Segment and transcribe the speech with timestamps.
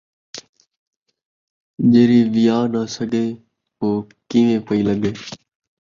[1.91, 3.25] جیڑھی ویا ناں سڳے،
[3.81, 3.89] او
[4.29, 5.11] کیوں پئی لڳے